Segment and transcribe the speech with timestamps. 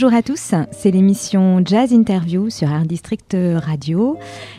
[0.00, 4.16] Bonjour à tous, c'est l'émission Jazz Interview sur Art District Radio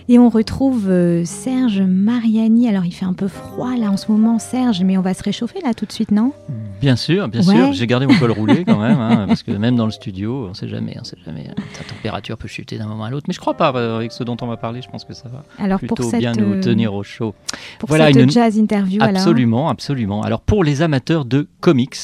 [0.09, 2.67] et on retrouve euh, Serge Mariani.
[2.67, 5.23] Alors il fait un peu froid là en ce moment Serge, mais on va se
[5.23, 6.33] réchauffer là tout de suite, non?
[6.81, 7.55] Bien sûr, bien Ouais.
[7.55, 7.71] sûr.
[7.71, 10.53] J'ai gardé mon col roulé quand même, hein, parce que même dans le studio, on
[10.53, 11.45] sait jamais, on sait jamais.
[11.47, 14.25] La température peut chuter d'un moment à l'autre, mais je crois pas euh, avec ce
[14.25, 14.81] dont on va parler.
[14.81, 17.33] Je pense que ça va Alors plutôt pour cette, bien nous euh, tenir au chaud.
[17.79, 20.21] pour Voilà, cette une- Jazz Interview alors Absolument, absolument.
[20.21, 21.95] Alors pour les amateurs de comics,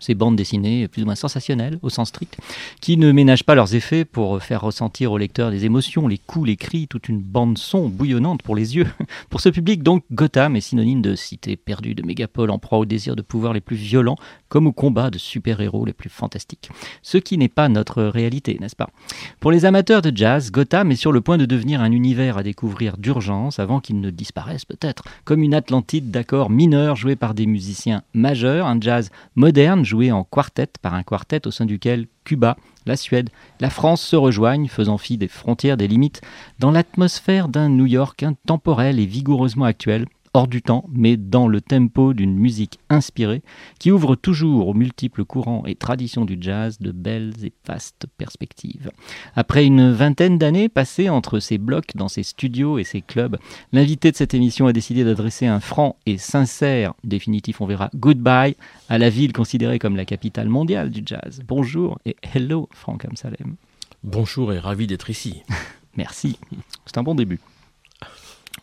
[0.00, 2.38] ces bandes dessinées plus ou moins sensationnelles au sens strict,
[2.80, 6.48] qui ne ménagent pas leurs effets pour faire ressentir au lecteur des émotions, les coups,
[6.48, 8.86] les cris, toute une bande son bouillonnante pour les yeux.
[9.30, 12.84] Pour ce public, donc, Gotham est synonyme de cité perdue, de mégapole en proie au
[12.84, 14.16] désir de pouvoir les plus violents,
[14.48, 16.70] comme au combat de super-héros les plus fantastiques.
[17.02, 18.90] Ce qui n'est pas notre réalité, n'est-ce pas?
[19.38, 22.42] Pour les amateurs de jazz, Gotham est sur le point de devenir un univers à
[22.42, 27.46] découvrir d'urgence avant qu'il ne disparaisse peut-être, comme une Atlantide d'accords mineurs joués par des
[27.46, 32.56] musiciens majeurs, un jazz moderne joué en quartet par un quartet au sein duquel Cuba,
[32.86, 36.22] la Suède, la France se rejoignent, faisant fi des frontières, des limites,
[36.60, 41.60] dans l'atmosphère d'un New York intemporel et vigoureusement actuel, hors du temps, mais dans le
[41.60, 43.42] tempo d'une musique inspirée,
[43.78, 48.90] qui ouvre toujours aux multiples courants et traditions du jazz de belles et vastes perspectives.
[49.34, 53.38] Après une vingtaine d'années passées entre ces blocs dans ces studios et ces clubs,
[53.72, 58.56] l'invité de cette émission a décidé d'adresser un franc et sincère, définitif on verra, goodbye
[58.88, 61.42] à la ville considérée comme la capitale mondiale du jazz.
[61.46, 63.56] Bonjour et hello Franck Amsalem.
[64.04, 65.42] Bonjour et ravi d'être ici.
[65.96, 66.38] Merci.
[66.86, 67.40] C'est un bon début.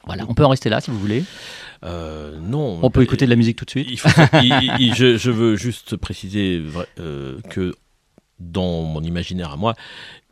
[0.06, 1.24] Voilà, on peut en rester là si vous voulez.
[1.84, 2.80] Euh, non.
[2.82, 3.88] On peut écouter de la musique tout de suite.
[3.90, 4.10] il faut-
[4.42, 6.64] il- il- je, je veux juste préciser
[7.00, 7.76] euh, que
[8.40, 9.74] dans mon imaginaire à moi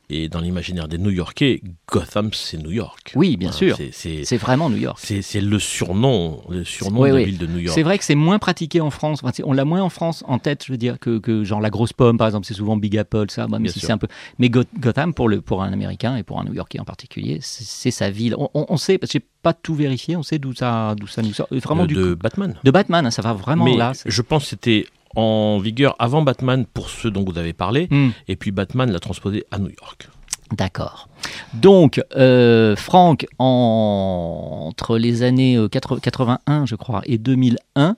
[0.09, 3.13] et dans l'imaginaire des New-Yorkais, Gotham c'est New York.
[3.15, 3.77] Oui, bien sûr.
[3.91, 4.99] c'est- vraiment New York.
[5.01, 7.25] c'est- le surnom, le surnom Oui, de la oui.
[7.25, 7.73] ville de New York.
[7.75, 9.21] C'est vrai que c'est moins pratiqué en France.
[9.23, 11.69] Enfin, on l'a moins en France en tête, je veux dire, que, que genre la
[11.69, 13.47] grosse pomme, par exemple, c'est souvent Big Apple, ça.
[13.47, 14.07] Même Bien si c'est un peu.
[14.39, 17.91] Mais Go- Gotham, pour, le, pour un Américain et pour un New-Yorkais en particulier, c'est
[17.91, 18.35] sa ville.
[18.37, 21.07] On, on- on sait, parce que j'ai pas tout vérifié, on sait d'où ça, d'où
[21.07, 21.47] ça nous sort.
[21.51, 22.55] Vraiment de, du de Batman.
[22.63, 23.93] de Batman, hein, ça va vraiment Mais là.
[24.05, 28.09] je pense que c'était en vigueur avant Batman pour ceux dont vous avez parlé, Hmm.
[28.27, 30.09] et puis Batman l'a transposé à New York.
[30.51, 31.09] D'accord.
[31.53, 37.95] Donc, euh, Franck, en- entre les années euh, 80 81, je crois, et 2001,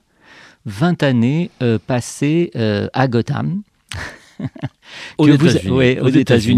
[0.66, 3.62] 20 années euh, passées euh, à Gotham.
[5.18, 5.72] Aux États-Unis.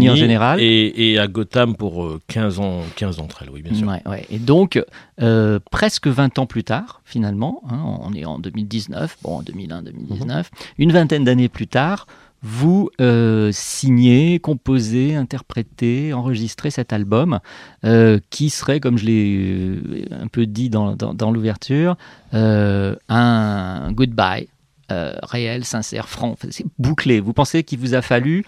[0.08, 0.60] ouais, en général.
[0.60, 3.88] Et, et à Gotham pour euh, 15 ans, 15 d'entre elles, oui, bien sûr.
[3.88, 4.26] Ouais, ouais.
[4.30, 4.82] Et donc,
[5.20, 10.44] euh, presque 20 ans plus tard, finalement, hein, on est en 2019, bon, en 2001-2019,
[10.78, 12.06] une vingtaine d'années plus tard,
[12.42, 17.40] vous euh, signez, composez, interprétez, enregistrez cet album
[17.84, 21.96] euh, qui serait, comme je l'ai euh, un peu dit dans, dans- dans l'ouverture,
[22.32, 24.48] euh, un goodbye
[24.90, 26.36] euh, réel, sincère, franc.
[26.50, 27.20] C'est bouclé.
[27.20, 28.44] Vous pensez qu'il vous a fallu,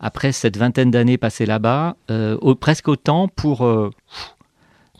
[0.00, 3.64] après cette vingtaine d'années passées là-bas, euh, au- presque autant pour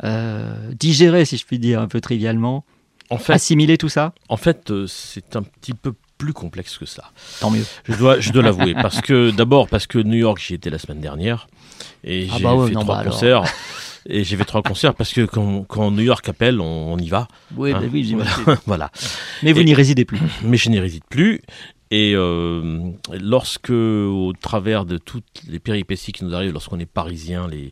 [0.04, 2.64] euh, digérer, si je puis dire, un peu trivialement,
[3.10, 7.10] En fait, assimiler tout ça en fait c'est un petit peu plus complexe que ça.
[7.40, 7.64] Tant mieux.
[7.84, 8.74] Je dois, je dois l'avouer.
[8.74, 11.46] Parce que, d'abord, parce que New York, j'y étais la semaine dernière.
[12.04, 13.42] Et Ah j'ai bah ouais, fait non, trois bah concerts.
[14.08, 17.08] Et j'ai fait trois concerts parce que quand, quand New York appelle, on, on y
[17.08, 17.28] va.
[17.56, 18.44] Oui, Hein bah oui, j'imagine.
[18.66, 18.90] voilà.
[19.42, 20.20] Mais vous n'y résidez plus.
[20.42, 21.40] Mais je n'y réside plus.
[21.90, 27.47] Et euh, lorsque, au travers de toutes les péripéties qui nous arrivent lorsqu'on est parisien,
[27.47, 27.70] les,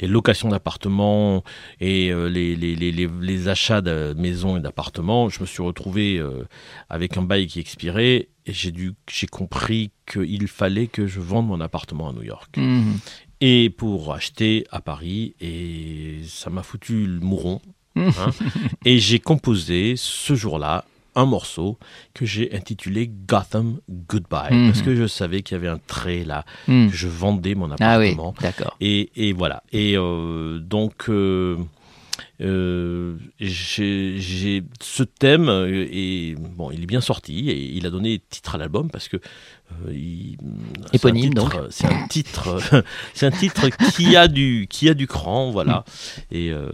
[0.00, 1.44] les locations d'appartements
[1.78, 6.46] et euh, les, achats de maisons et d'appartements, je me suis retrouvé euh,
[6.88, 12.08] avec un bail qui expirait et j'ai compris qu'il fallait que je vende mon appartement
[12.08, 12.56] à New York.
[12.56, 12.98] Mhm.
[13.40, 17.60] Et pour acheter à Paris, et ça m'a foutu le mouron.
[17.96, 18.12] hein.
[18.84, 20.84] et j'ai composé ce jour-là
[21.16, 21.76] un morceau
[22.14, 23.78] que j'ai intitulé Gotham
[24.08, 24.66] Goodbye, Mhm.
[24.68, 26.90] parce que je savais qu'il y avait un trait là, Mhm.
[26.90, 28.34] que je vendais mon Ah oui, appartement.
[28.40, 28.76] d'accord.
[28.80, 29.62] Et, et voilà.
[29.72, 31.56] Et euh, donc, euh,
[32.40, 38.20] euh, j'ai ce thème euh, et bon, il est bien sorti et il a donné
[38.30, 40.36] titre à l'album parce que euh, il-
[40.92, 41.66] c'est un Éponyme, titre- donc.
[41.70, 42.58] C'est un titre,
[43.14, 45.84] c'est un titre qui a du qui a du cran, voilà.
[46.30, 46.70] Et euh,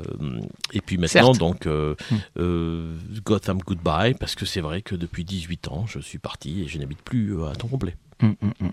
[0.72, 1.38] et puis maintenant Certes.
[1.38, 2.16] donc euh, Mm.
[2.38, 6.68] euh, Gotham Goodbye parce que c'est vrai que depuis 18 ans je suis parti et
[6.68, 7.94] je n'habite plus à temps complet.
[8.22, 8.70] Hum, hum, hum.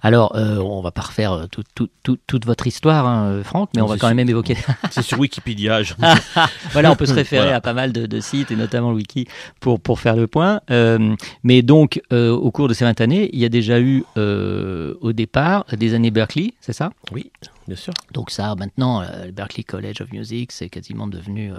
[0.00, 3.68] Alors, euh, on va pas refaire euh, tout- tout- tout- toute votre histoire, hein, Franck,
[3.76, 4.56] mais on va quand même évoquer.
[4.90, 5.82] C'est sur Wikipédia.
[5.82, 5.92] je-
[6.72, 7.56] voilà, on peut se référer Voilà.
[7.58, 9.26] à pas mal de, de sites et notamment le wiki
[9.60, 10.60] pour, pour faire le point.
[10.70, 14.04] Euh, mais donc, euh, au cours de ces 20 années, il y a déjà eu
[14.16, 16.90] au départ des années Berkeley, c'est ça?
[17.12, 17.30] Oui,
[17.68, 17.92] bien sûr.
[18.12, 21.52] Donc ça, maintenant, euh, le Berkeley College of Music, c'est quasiment devenu.
[21.52, 21.58] euh,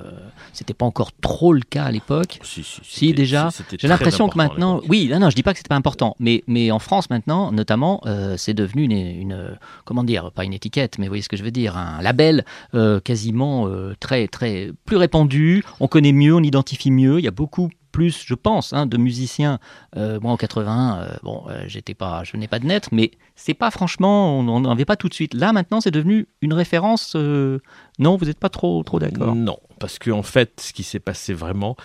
[0.52, 2.40] C'était pas encore trop le cas à l'époque.
[2.44, 3.50] Si, si, Si, déjà.
[3.80, 6.44] J'ai l'impression que maintenant, oui, non, non, je dis pas que c'était pas important, mais,
[6.48, 9.52] mais en France maintenant, notamment, euh, c'est devenu une, une, euh,
[9.86, 12.44] comment dire, pas une étiquette, mais vous voyez ce que je veux dire, un label
[12.74, 15.64] euh, quasiment euh, très, très plus répandu.
[15.80, 17.20] On connaît mieux, on identifie mieux.
[17.20, 19.59] Il y a beaucoup plus, je pense, hein, de musiciens.
[19.97, 23.12] Euh, moi, en 81, euh, bon, euh, j'étais pas, je venais pas de naître, mais
[23.36, 25.33] c'est pas franchement, on n'en avait pas tout de suite.
[25.33, 27.15] Là, maintenant, c'est devenu une référence.
[27.15, 29.36] non, vous n'êtes pas trop, trop d'accord?
[29.36, 31.75] Non, parce qu'en en fait, ce qui s'est passé vraiment,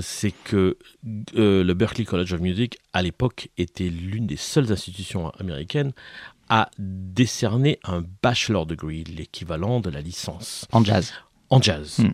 [0.00, 0.78] c'est que
[1.34, 5.92] le Berklee College of Music, à l'époque, était l'une des seules institutions américaines
[6.48, 11.12] à décerner un bachelor degree, l'équivalent de la licence En jazz.
[11.50, 11.98] en jazz.
[11.98, 12.10] Hmm.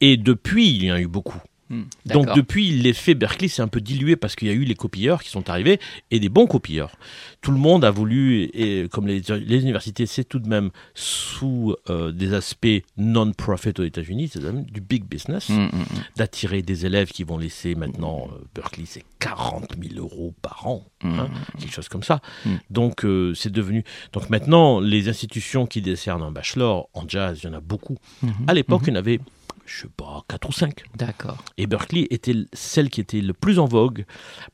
[0.00, 1.40] Et depuis, il y en a eu beaucoup.
[1.68, 4.74] Hmm, Donc depuis, l'effet Berkeley s'est un peu dilué parce qu'il y a eu les
[4.74, 5.80] copieurs qui sont arrivés
[6.10, 6.96] et des bons copieurs.
[7.40, 11.74] Tout le monde a voulu, et comme les, les universités, c'est tout de même sous
[11.90, 12.66] euh, des aspects
[12.96, 15.84] non-profit aux États-Unis, c'est du big business, hum, hum.
[16.16, 20.84] d'attirer des élèves qui vont laisser maintenant euh, Berkeley, c'est 40 000 euros par an,
[21.02, 21.28] hein,
[21.58, 22.20] quelque chose comme ça.
[22.70, 23.84] Donc euh, c'est devenu.
[24.12, 27.96] Donc maintenant, les institutions qui décernent un bachelor en jazz, il y en a beaucoup.
[28.22, 28.32] Mhm.
[28.46, 29.20] À l'époque, il y en avait,
[29.66, 30.84] je sais pas, 4 ou 5.
[30.96, 31.36] D'accord.
[31.58, 34.04] Et Berkeley était celle qui était le plus en vogue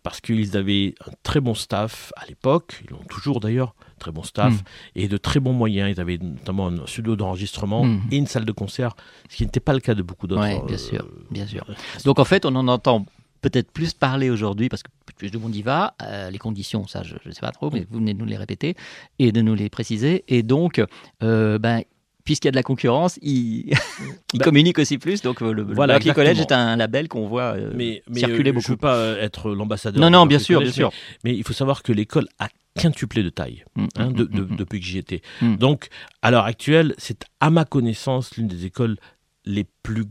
[0.03, 4.23] parce qu'ils avaient un très bon staff à l'époque, ils l'ont toujours d'ailleurs, très bon
[4.23, 4.63] staff, Mm.
[4.97, 5.93] et de très bons moyens.
[5.97, 8.01] Ils avaient notamment un studio d'enregistrement Mm.
[8.11, 8.95] et une salle de concert,
[9.29, 10.43] ce qui n'était pas le cas de beaucoup d'autres.
[10.43, 11.65] Ouais, bien euh, sûr, bien sûr.
[12.05, 13.07] Donc en fait, on en entend
[13.43, 15.95] peut-être plus parler aujourd'hui parce que plus de monde y va.
[16.03, 18.37] Euh, les conditions, ça, je ne sais pas trop, mais vous venez de nous les
[18.37, 18.77] répéter
[19.19, 20.25] et de nous les préciser.
[20.29, 20.83] Et donc,
[21.23, 21.83] euh, ben,
[22.25, 23.71] puisqu'il y a de la concurrence, il,
[24.33, 25.23] il Bah, communique aussi plus.
[25.23, 28.51] Donc euh, le, voilà, Berklee College est un label qu'on voit euh, mais, mais circuler
[28.51, 28.67] euh, beaucoup.
[28.67, 30.01] Je ne veux pas euh, être l'ambassadeur.
[30.01, 30.91] Non, non, bien sûr, bien sûr.
[31.25, 34.25] Mais, mais il faut savoir que l'école a quintuplé de taille Mm, hein, mm, de-
[34.25, 35.21] mm, de- depuis que j'y étais.
[35.43, 35.89] Donc,
[36.23, 38.97] à l'heure actuelle, c'est à ma connaissance l'une des écoles
[39.45, 40.05] les plus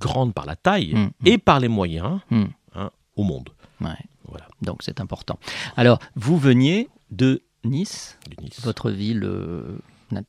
[0.00, 0.94] grandes par la taille
[1.24, 3.48] et par les moyens hein, au monde.
[3.80, 3.88] Ouais.
[4.28, 5.38] Voilà, Donc c'est important.
[5.76, 8.60] Alors, vous veniez de Nice, de Nice.
[8.62, 9.22] votre ville.
[9.24, 9.76] euh,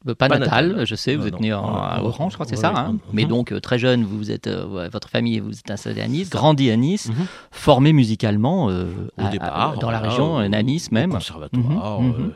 [0.06, 0.86] pas, Pas natale, natale.
[0.88, 1.40] je sais, vous Non, êtes non.
[1.40, 2.74] né en- Ouais, à Oran, je crois, c'est ça.
[2.76, 2.98] hein.
[3.14, 6.30] Mais donc, euh, très jeune, vous êtes, euh, votre famille vous êtes installé à Nice,
[6.30, 7.26] grandi à Nice, Mhm.
[7.52, 8.86] formé musicalement euh,
[9.18, 11.12] Au à- à- départ, dans la région, à Nice même.
[11.12, 12.02] Conservatoire.
[12.02, 12.34] Mhm, euh, mhm.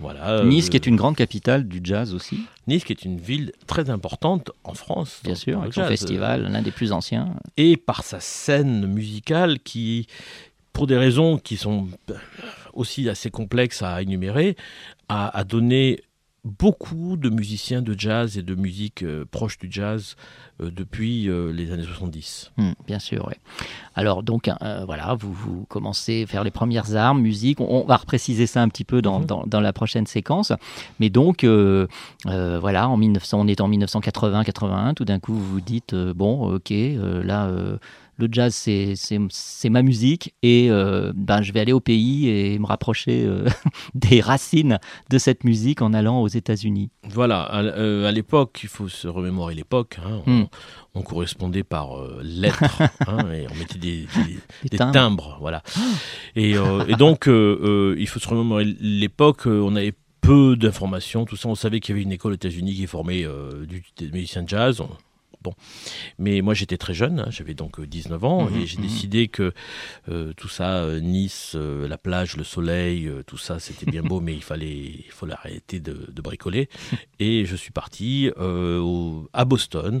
[0.00, 3.18] voilà, Nice, qui euh, est une grande capitale du jazz aussi, Nice, qui est une
[3.18, 5.20] ville très importante en France.
[5.24, 7.34] bien sûr, avec son festival, l'un des plus anciens.
[7.56, 10.06] et par sa scène musicale qui,
[10.72, 12.14] pour des raisons qui sont euh,
[12.72, 14.56] aussi assez complexes à énumérer,
[15.08, 16.00] a, a donné
[16.48, 20.16] beaucoup de musiciens de jazz et de musique euh, proche du jazz
[20.60, 22.52] euh, depuis euh, les années 70.
[22.56, 23.34] Hmm, bien sûr, oui.
[23.94, 24.50] Alors, donc,
[24.86, 27.60] voilà, vous, vous commencez à faire les premières armes, musique.
[27.60, 29.26] On, on va repréciser ça un petit peu dans, Mhm.
[29.26, 30.52] dans, dans la prochaine séquence.
[31.00, 34.94] Mais donc, voilà, en 1900, on est en 1980-81.
[34.94, 36.72] Tout d'un coup, vous vous dites, bon, ok,
[37.24, 37.50] là,
[38.18, 40.34] le jazz, c'est- ma musique.
[40.42, 43.46] Et euh, ben, je vais aller au pays et me rapprocher euh,
[43.94, 44.78] des racines
[45.10, 46.90] de cette musique en allant aux États-Unis.
[47.04, 50.46] Voilà, à, euh, à l'époque, il faut se remémorer l'époque, hein, on, Hmm.
[50.94, 51.90] on correspondait par
[52.22, 52.62] lettres,
[53.06, 54.92] hein, et on mettait des, des- Des des timbres.
[54.92, 55.36] timbres.
[55.40, 55.62] voilà.
[56.36, 61.54] Et, et donc, il faut se remémorer l'époque, on avait peu d'informations, tout ça, on
[61.54, 63.24] savait qu'il y avait une école aux États-Unis qui formait
[63.66, 64.80] du, des musiciens de jazz.
[64.80, 64.88] on-
[65.42, 65.54] Bon,
[66.18, 68.82] mais moi j'étais très jeune, hein, j'avais donc euh, 19 ans Mhm, et j'ai mhm.
[68.82, 69.52] décidé que
[70.08, 74.02] euh, tout ça, euh, Nice, euh, la plage, le soleil, euh, tout ça, c'était bien
[74.02, 74.74] beau, mais il fallait,
[75.06, 76.68] il fallait arrêter de, de bricoler.
[77.20, 80.00] Et je suis parti euh, au- à Boston,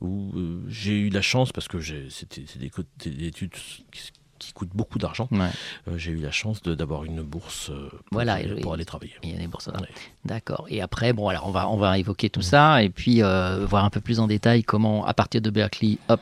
[0.00, 2.70] où euh, j'ai eu la chance, parce que c'était des,
[3.10, 3.52] des études
[3.90, 4.10] qui,
[4.44, 5.48] qui coûtent beaucoup d'argent, Ouais.
[5.88, 8.84] euh, j'ai eu la chance de- d'avoir une bourse euh, pour, Voilà, pour et- aller
[8.84, 9.14] travailler.
[9.22, 9.66] Il y a des bourses.
[9.68, 9.88] Ouais.
[10.24, 10.66] D'accord.
[10.68, 13.84] Et après, bon, alors on va, on va évoquer tout ça et puis euh, voir
[13.84, 16.20] un peu plus en détail comment, à partir de Berkeley, hop,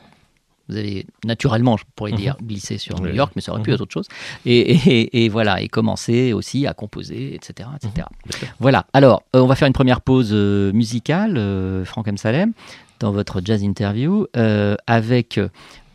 [0.69, 3.13] vous avez naturellement, je pourrais dire, glissé sur New.
[3.13, 3.75] York, mais ça aurait pu Mhm.
[3.75, 4.07] être autre chose.
[4.45, 7.67] Et, et- et voilà, et commencer aussi à composer, etc.
[7.75, 8.07] etc.
[8.29, 8.47] Sûr.
[8.59, 8.85] Voilà.
[8.93, 12.17] Alors, euh, on va faire une première pause euh, musicale, euh, Franck M.
[12.17, 12.53] Salem.
[12.99, 14.27] dans votre jazz interview
[14.87, 15.37] avec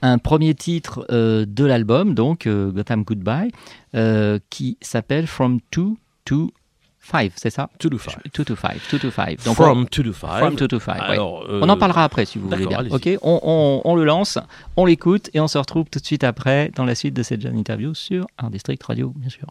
[0.02, 3.50] un premier titre euh, de l'album, donc euh, Gotham Goodbye,
[3.94, 5.88] euh, qui s'appelle From 2
[6.24, 6.52] to
[7.00, 7.70] 5, c'est ça?
[7.80, 8.16] 2 to 5.
[8.34, 9.44] 2 to 5, 2 to 5.
[9.44, 10.38] Donc, From on, 2 to 5.
[10.40, 11.00] from 2 to 5, ouais.
[11.14, 12.84] Alors, euh, on en parlera après si vous voulez bien.
[12.90, 14.38] Ok, on, on- on le lance,
[14.76, 17.40] on l'écoute et on se retrouve tout de suite après dans la suite de cette
[17.40, 19.46] jazz interview sur Art District Radio, bien sûr.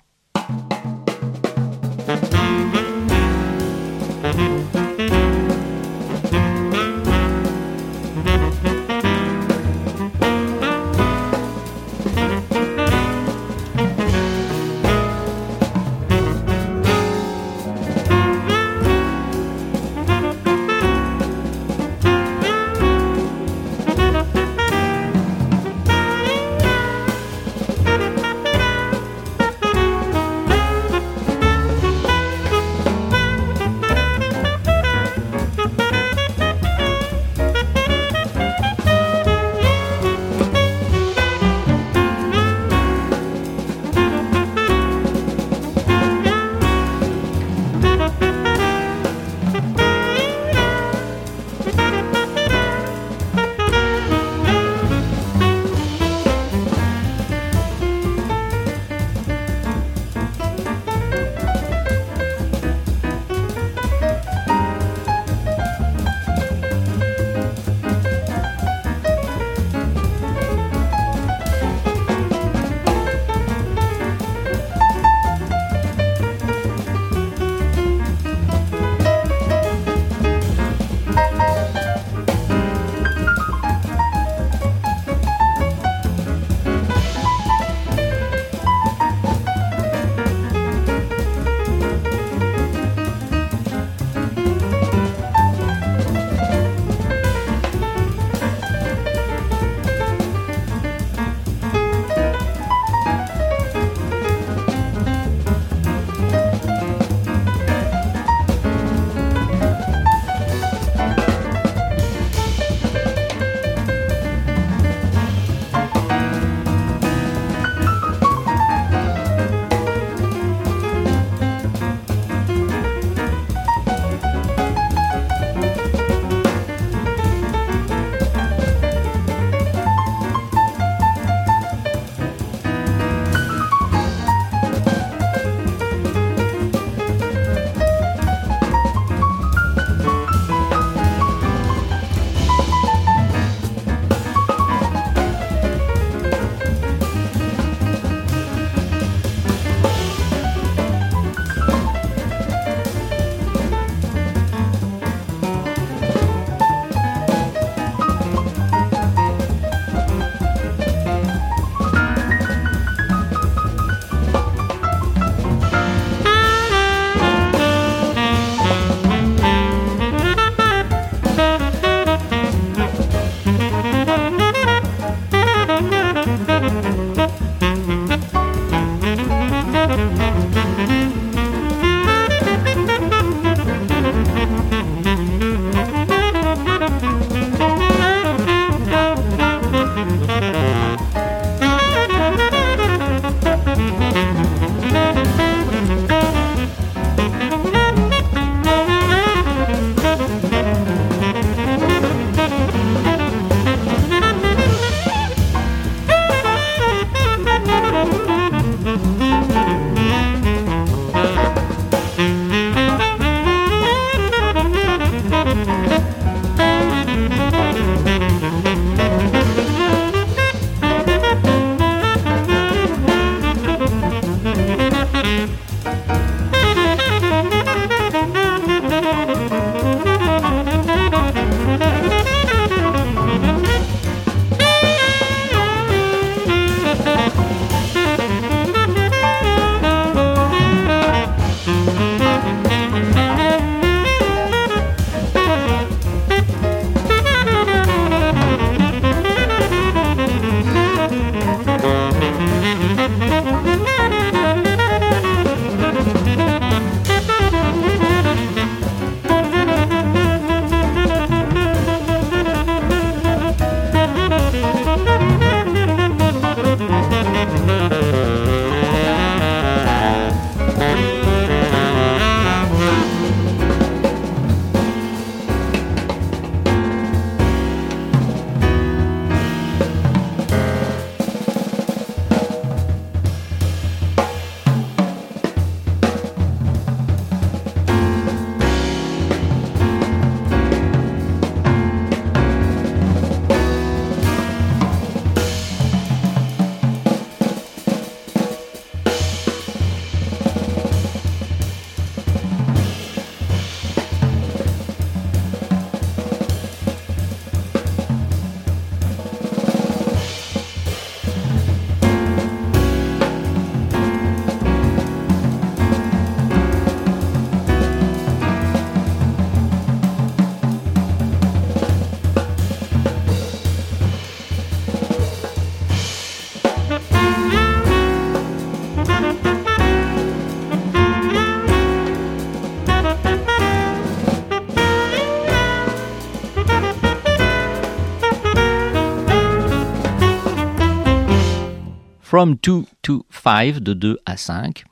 [342.37, 344.83] From 2 to 5, de 2 à 5.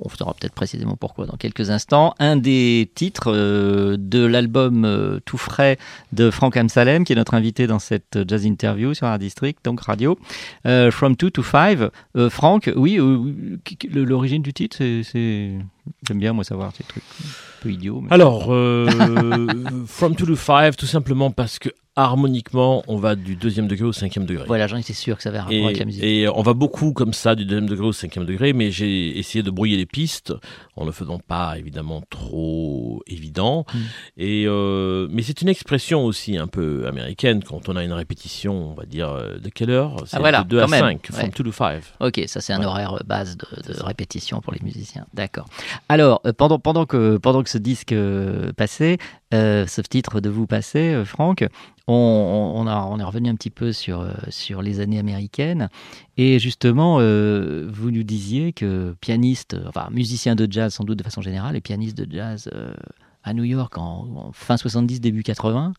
[0.00, 2.14] On saura peut-être précisément pourquoi dans quelques instants.
[2.18, 5.76] Un des titres euh, de l'album euh, tout frais
[6.14, 9.82] de Franck Amsalem, qui est notre invité dans cette jazz interview sur Art District, donc
[9.82, 10.18] radio.
[10.66, 11.78] Euh, From 2 to 5.
[12.16, 12.98] Euh, Franck, oui,
[13.92, 15.58] l'origine du titre, c'est.
[16.08, 18.00] J'aime bien, moi, savoir ces trucs un peu idiots.
[18.00, 18.88] mais- Alors, euh,
[19.86, 23.92] From 2 to 5, tout simplement parce que harmoniquement, on va du deuxième degré au
[23.92, 24.44] cinquième degré.
[24.46, 26.02] Voilà, j'en étais sûr que ça avait rapport Et, avec la musique.
[26.02, 29.42] et on va beaucoup comme ça du deuxième degré au cinquième degré, mais j'ai essayé
[29.42, 30.32] de brouiller les pistes
[30.76, 33.64] en ne faisant pas évidemment trop évident.
[33.72, 33.78] Mm.
[34.18, 38.70] Et euh, mais c'est une expression aussi un peu américaine quand on a une répétition,
[38.70, 39.96] on va dire euh, de quelle heure?
[40.06, 40.80] C'est Ah, voilà, de 2 à quand même.
[40.80, 41.18] 5, Ouais.
[41.20, 41.82] from 2 to 5.
[42.00, 45.06] Ok, ça c'est un horaire euh, base de, de C'est répétition pour les musiciens.
[45.14, 45.46] D'accord.
[45.88, 47.94] Alors, euh, pendant, pendant, que, pendant que ce disque
[48.56, 48.98] passait,
[49.34, 51.44] euh, ce titre de vous passait, euh, Franck,
[51.86, 54.98] on, on, on a, on est revenu un petit peu sur, euh, sur les années
[54.98, 55.68] américaines.
[56.16, 61.04] Et justement, euh, vous nous disiez que pianiste, enfin musicien de jazz sans doute de
[61.04, 62.72] façon générale, et pianiste de jazz euh,
[63.22, 65.72] à New York en, en fin 70, début 80,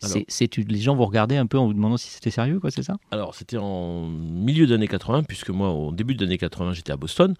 [0.00, 2.58] c'est, Alors- c'est, les gens vous regardaient un peu en vous demandant si c'était sérieux,
[2.60, 2.96] quoi, c'est ça?
[3.10, 7.34] Alors c'était en milieu d'année 80, puisque moi au début d'année 80 j'étais à Boston.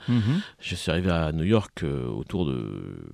[0.60, 3.04] Je suis arrivé à New York euh, autour de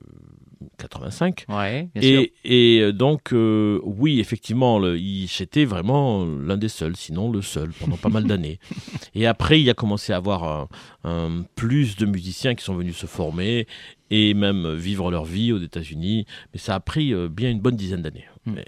[0.78, 1.44] 85.
[1.48, 2.26] Ouais, bien sûr.
[2.44, 7.42] Et, euh, donc, euh, oui, effectivement, le- il- j'étais vraiment l'un des seuls, sinon le
[7.42, 8.58] seul, pendant pas mal d'années.
[9.14, 10.68] Et après, il y a commencé à avoir un,
[11.04, 13.66] un plus de musiciens qui sont venus se former
[14.10, 16.26] et même vivre leur vie aux États-Unis.
[16.52, 18.24] Mais ça a pris euh, bien une bonne dizaine d'années.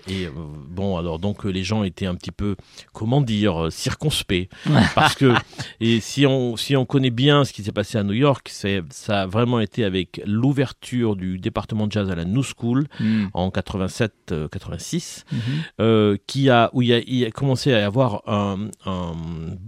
[0.08, 0.30] Et euh,
[0.68, 2.56] bon, alors donc euh, les gens étaient un petit peu,
[2.92, 4.48] comment dire, euh, circonspects.
[4.94, 5.32] parce que
[5.80, 8.82] et si on, si on connaît bien ce qui s'est passé à New York, c'est,
[8.90, 13.26] ça a vraiment été avec l'ouverture du département de jazz à la New School Mm.
[13.34, 15.38] en 87-86, Mhm.
[15.80, 18.68] euh, qui a, où il y a, il y a commencé à y avoir un,
[18.86, 19.12] un-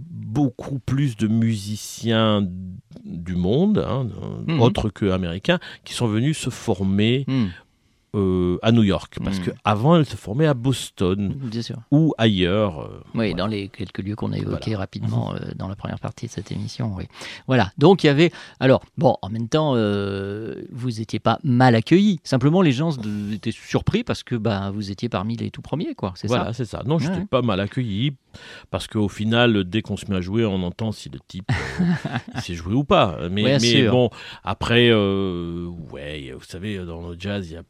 [0.09, 2.45] beaucoup plus de musiciens
[3.03, 4.07] du monde, hein,
[4.47, 4.59] Mhm.
[4.61, 7.45] autres que américains, qui sont venus se former Mm.
[8.15, 9.17] Euh, à New York.
[9.23, 9.45] Parce Mhm.
[9.45, 11.77] que qu'avant, elles se formaient à Boston Bien sûr.
[11.91, 12.79] ou ailleurs.
[12.81, 13.33] euh, Oui, voilà.
[13.35, 14.79] dans les quelques lieux qu'on a évoqués Voilà.
[14.79, 16.93] rapidement euh, dans la première partie de cette émission.
[16.95, 17.03] Oui.
[17.47, 17.71] Voilà.
[17.77, 18.31] Donc il y avait.
[18.59, 22.19] Alors bon, en même temps, euh, vous n'étiez pas mal accueillis.
[22.23, 22.91] Simplement, les gens
[23.33, 26.13] étaient surpris parce que bah, vous étiez parmi les tout premiers, quoi.
[26.15, 26.53] C'est Voilà, ça.
[26.53, 26.83] c'est ça.
[26.85, 27.25] Non, j'étais Ouais.
[27.25, 28.13] pas mal accueilli
[28.71, 31.83] parce qu'au final, dès qu'on se met à jouer, on entend si le type euh,
[32.41, 33.17] sait jouer ou pas.
[33.29, 33.57] Mais,
[33.89, 34.09] bon,
[34.43, 37.63] après, euh, ouais, vous savez, dans le jazz, il y a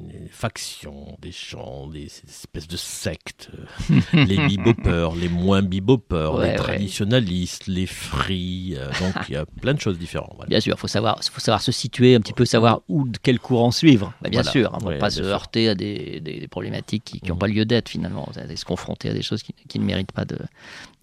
[0.00, 3.50] des factions, des chants, des espèces de sectes.
[3.54, 6.56] euh, les bebopers, les moins bebopers, Ouais, les ouais.
[6.56, 8.74] traditionalistes, les free.
[8.76, 10.32] euh, donc, il y a plein de choses différentes.
[10.36, 10.48] voilà.
[10.48, 13.18] Bien sûr, il faut savoir, faut savoir se situer un petit peu, savoir où, de
[13.22, 14.12] quel courant suivre.
[14.22, 14.50] Bah, bien Voilà.
[14.52, 15.26] sûr, hein, pour Ouais, pas se sûr.
[15.26, 17.38] heurter à des, des- des problématiques qui n'ont Mhm.
[17.38, 20.38] pas lieu d'être finalement, se confronter à des choses qui, qui ne méritent pas de,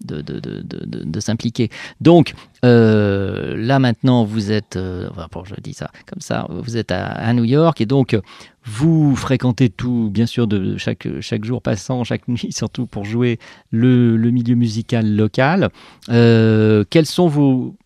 [0.04, 1.70] de, de, de, de- de- de s'impliquer.
[2.00, 6.76] Donc euh, là maintenant, vous êtes, euh, enfin, bon, je dis ça comme ça, vous
[6.76, 8.16] êtes à, à New York et donc
[8.64, 11.06] vous fréquentez tout, bien sûr, de chaque,
[11.42, 13.38] jour passant, chaque nuit, surtout pour jouer
[13.70, 15.68] le, milieu musical local.
[16.08, 17.76] Euh, quels sont vos,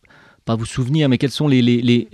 [0.45, 2.09] pas vos souvenirs, mais quels sont les,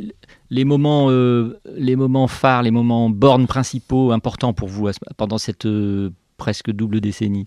[0.65, 6.11] moments, euh, les moments phares, les moments bornes principaux importants pour vous pendant cette euh,
[6.39, 7.47] presque double décennie?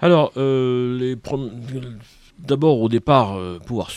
[0.00, 1.14] Alors, les
[2.38, 3.90] d'abord au départ, euh, pouvoir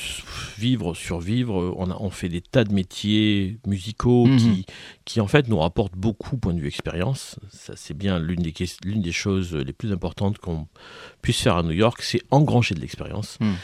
[0.57, 4.37] vivre, survivre, euh, on, a, on fait des tas de métiers musicaux Mhm.
[4.37, 4.65] qui,
[5.05, 7.37] qui en fait nous rapportent beaucoup point de vue expérience.
[7.51, 10.67] Ça c'est bien l'une des, l'une des choses les plus importantes qu'on
[11.21, 13.37] puisse faire à New York, c'est engranger de l'expérience.
[13.41, 13.55] Mhm.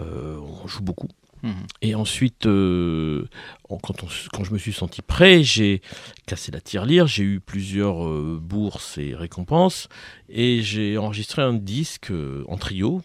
[0.00, 1.08] Euh, on joue beaucoup.
[1.42, 1.66] Mhm.
[1.82, 3.26] Et ensuite, euh,
[3.68, 5.82] quand, on quand je me suis senti prêt, j'ai
[6.26, 9.88] cassé la tirelire, j'ai eu plusieurs euh, bourses et récompenses,
[10.30, 13.02] et j'ai enregistré un disque euh, en trio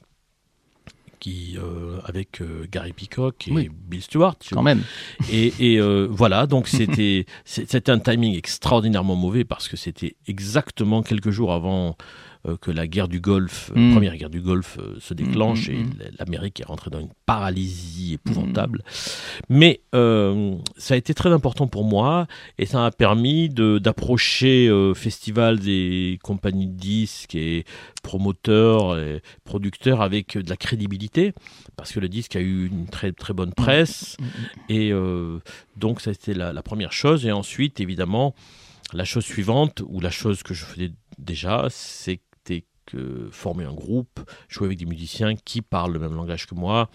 [1.22, 3.70] qui, euh, avec euh, Gary Peacock et Oui.
[3.72, 4.36] Bill Stewart.
[4.52, 4.82] Quand même.
[5.32, 6.68] Et, et, euh, voilà, donc
[7.46, 11.96] c'était un timing extraordinairement mauvais parce que c'était exactement quelques jours avant
[12.62, 13.88] que la guerre du Golfe, euh, Mm.
[13.88, 15.94] la première guerre du Golfe euh, se déclenche Mm, mm, et mm.
[16.20, 18.84] l'Amérique est rentrée dans une paralysie épouvantable.
[19.50, 22.28] Mais euh, ça a été très important pour moi
[22.58, 27.66] et ça m'a permis d'approcher euh, festival des compagnies de disques et
[28.04, 31.34] promoteurs et producteurs avec de la crédibilité
[31.78, 34.30] parce que le disque a eu une très très bonne presse Mm, mm.
[34.70, 35.40] et euh,
[35.78, 38.34] donc ça a été la, la première chose et ensuite évidemment
[38.94, 42.22] la chose suivante ou la chose que je faisais déjà c'était
[43.32, 46.90] former un groupe jouer avec des musiciens qui parlent le même langage que moi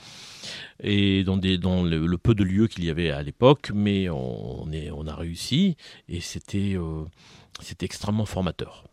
[0.81, 4.71] et dans, des, dans le, peu de lieux qu'il y avait à l'époque mais on,
[4.73, 5.77] est, on a réussi
[6.09, 7.05] et c'était euh,
[7.81, 8.85] extrêmement formateur.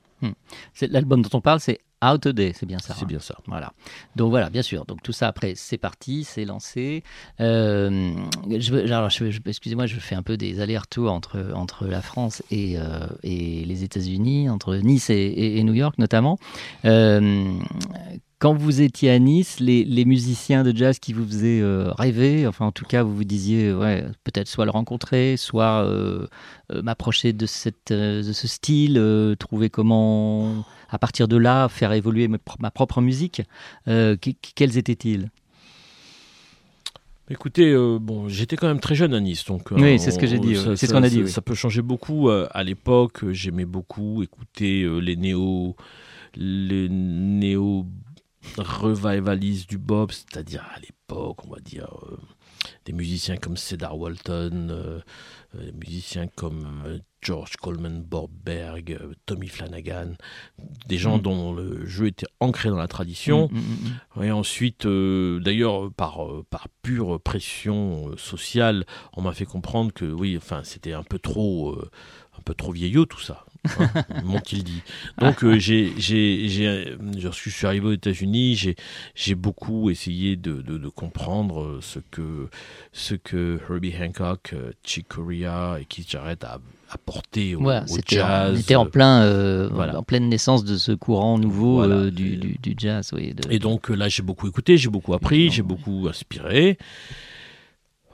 [0.73, 2.93] C'est- L'album dont on parle, c'est Out a Day, c'est bien ça.
[2.93, 3.07] C'est hein.
[3.07, 3.37] bien ça.
[3.47, 3.73] Voilà.
[4.15, 4.85] Donc voilà, bien sûr.
[4.85, 7.03] Donc tout ça après, c'est parti, c'est lancé.
[7.39, 8.13] Euh,
[8.49, 8.59] je,
[9.29, 13.63] je- excusez-moi, je fais un peu des allers-retours entre entre la France et euh, et
[13.65, 16.37] les États-Unis, entre Nice et, et- et New York notamment.
[16.85, 17.53] Euh,
[18.39, 22.45] quand vous étiez à Nice, les, les musiciens de jazz qui vous faisaient euh, rêver,
[22.45, 26.27] enfin en tout cas vous vous disiez ouais, peut-être soit le rencontrer, soit euh,
[26.73, 29.01] euh, m'approcher de, cette, de ce style,
[29.39, 33.41] trouver comment à partir de là faire évoluer ma, pro- ma propre musique.
[33.87, 35.29] Euh, que- quels étaient-ils?
[37.29, 40.19] Écoutez, euh, bon, j'étais quand même très jeune à Nice, donc euh, Oui, c'est ce
[40.19, 40.55] que j'ai dit.
[40.75, 41.31] C'est ce qu'on a dit, Ça, oui.
[41.31, 42.29] ça peut changer beaucoup.
[42.29, 45.75] à l'époque, j'aimais beaucoup écouter les néo,
[46.35, 47.85] les néo
[48.57, 51.87] revivalistes du Bob, c'est-à-dire à l'époque, on va dire
[52.85, 54.99] des musiciens comme Cedar Walton, euh,
[55.55, 60.13] euh, des musiciens comme euh, George Coleman Borberg, Tommy Flanagan,
[60.87, 61.21] des gens Mm.
[61.21, 63.49] dont le jeu était ancré dans la tradition.
[63.51, 64.23] Mm, mm.
[64.23, 70.35] Et ensuite, euh, d'ailleurs, par, par pure pression sociale, on m'a fait comprendre que oui,
[70.37, 71.89] enfin, c'était un peu trop, euh,
[72.37, 73.45] un peu trop vieillot tout ça,
[73.79, 73.89] hein,
[74.23, 74.81] m'ont-ils dit.
[75.17, 78.75] Donc, euh, j'ai, j'ai, j'ai, lorsque je suis arrivé aux États-Unis, j'ai,
[79.15, 82.49] j'ai beaucoup essayé de, de, de comprendre euh, ce que,
[82.91, 88.53] ce que Herbie Hancock, euh, Chick Corea et Keith Jarrett a apporté au, Voilà, jazz.
[88.55, 89.97] on était en, plein, euh, voilà.
[89.97, 91.95] en pleine naissance de ce courant nouveau Voilà.
[91.95, 93.09] euh, du, du, du jazz.
[93.13, 96.77] Oui, de- Et donc là, j'ai beaucoup écouté, j'ai beaucoup appris, j'ai beaucoup inspiré.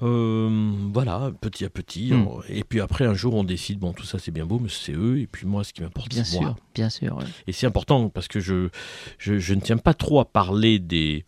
[0.01, 2.11] Euh, voilà, petit à petit.
[2.13, 2.27] Mm.
[2.27, 4.69] on- Et puis après, un jour, on décide, bon, tout ça c'est bien beau, mais
[4.69, 5.19] c'est eux.
[5.19, 6.49] Et puis moi, ce qui m'importe, bien c'est moi.
[6.49, 7.17] sûr, bien sûr.
[7.17, 7.25] ouais.
[7.47, 8.69] Et c'est important parce que je,
[9.17, 11.23] je, je ne tiens pas trop à parler des,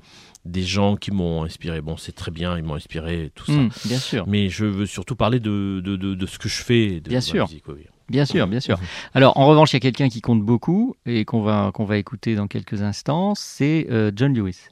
[0.45, 1.81] des gens qui m'ont inspiré.
[1.81, 3.53] Bon, c'est très bien, ils m'ont inspiré, tout ça.
[3.53, 4.25] Mm, bien sûr.
[4.27, 6.99] Mais je veux surtout parler de, de, de, de ce que je fais.
[7.01, 7.45] De Bien sûr.
[7.47, 7.85] musique, oui.
[8.11, 8.77] Bien sûr, bien sûr.
[9.13, 11.97] Alors, en revanche, il y a quelqu'un qui compte beaucoup et qu'on va, qu'on va
[11.97, 14.67] écouter dans quelques instants, c'est euh, John Lewis.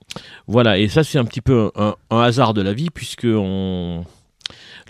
[0.47, 4.03] Voilà, et ça c'est un petit peu un, un hasard de la vie, puisque on...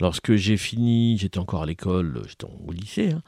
[0.02, 3.22] lorsque j'ai fini, j'étais encore à l'école, j'étais au lycée, hein,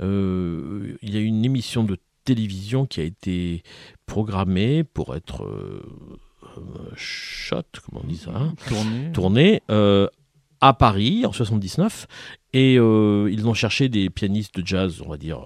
[0.00, 3.62] euh, il y a eu une émission de télévision qui a été
[4.06, 5.82] programmée pour être euh,
[6.94, 9.12] shot, comment on dit ça hein, Tourné.
[9.12, 10.08] tournée euh,
[10.60, 12.06] à Paris en 79
[12.52, 15.40] et euh, ils ont cherché des pianistes de jazz, on va dire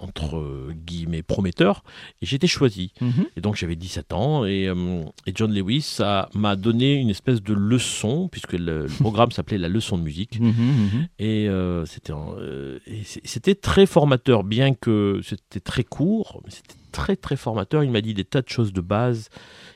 [0.00, 1.82] entre guillemets prometteurs
[2.22, 2.92] et été choisi.
[3.00, 3.26] Mhm.
[3.36, 5.98] Et donc j'avais 17 ans et, euh, et John Lewis
[6.34, 10.40] m'a donné une espèce de leçon puisque le, le programme s'appelait la leçon de musique
[10.40, 11.06] Mhm, mhm.
[11.18, 12.78] et euh, c'était euh,
[13.24, 18.00] c'était très formateur bien que c'était très court mais c'était très très formateur il m'a
[18.00, 19.28] dit des tas de choses de base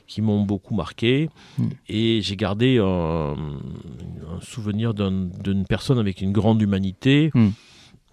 [0.07, 1.67] qui m'ont beaucoup marqué Mm.
[1.87, 7.49] et j'ai gardé un, un souvenir d'un- d'une personne avec une grande humanité Mm.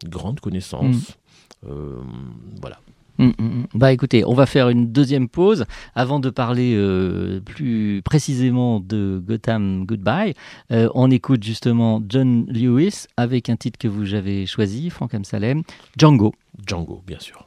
[0.04, 1.21] une grande connaissance Euh,
[1.62, 2.78] voilà
[3.18, 3.66] Mm, mm, mm.
[3.74, 9.22] Bah écoutez, on va faire une deuxième pause avant de parler euh, plus précisément de
[9.24, 10.34] Gotham Goodbye.
[10.70, 15.62] Euh, on écoute justement John Lewis avec un titre que vous avez choisi, Franck Amsalem,
[15.96, 16.32] Django.
[16.66, 17.46] Django bien sûr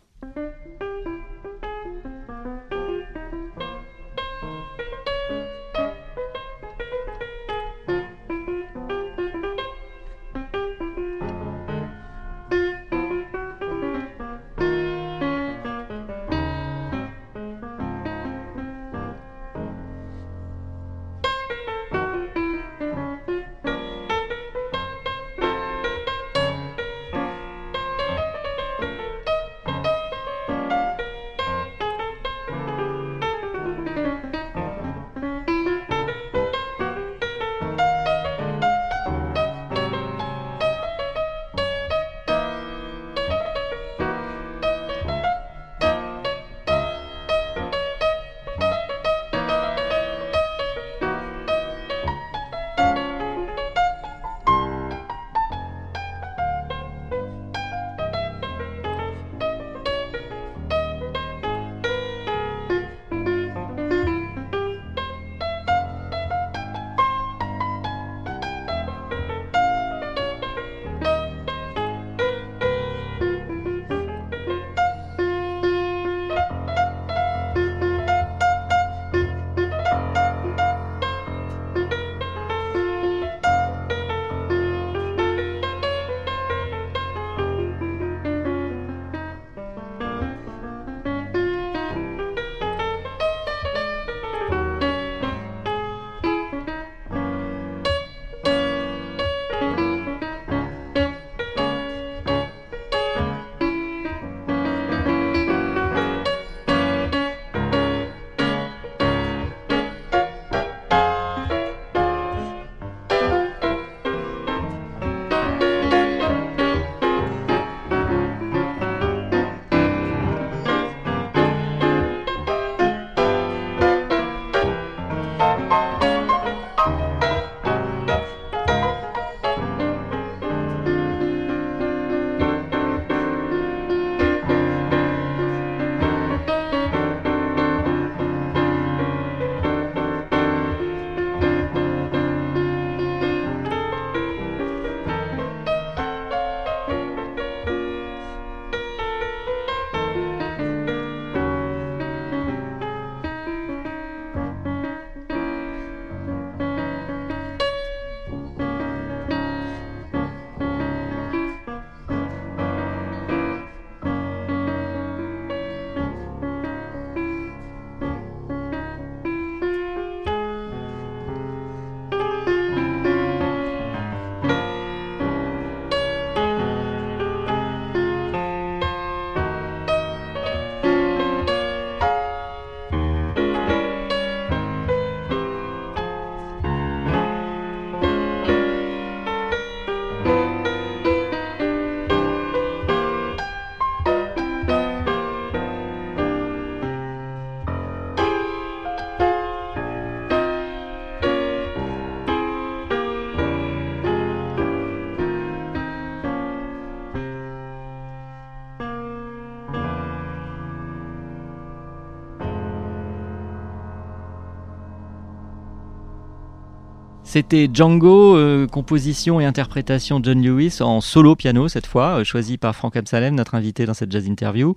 [217.36, 222.58] C'était Django, euh, composition et interprétation John Lewis en solo piano cette fois, euh, choisi
[222.58, 224.74] par Franck Absalem, notre invité dans cette jazz interview.